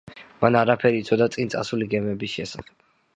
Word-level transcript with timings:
მან 0.43 0.55
არაფერი 0.61 1.01
იცოდა 1.03 1.27
წინ 1.35 1.51
წასული 1.57 1.89
გემების 1.93 2.33
შესახებ. 2.41 2.77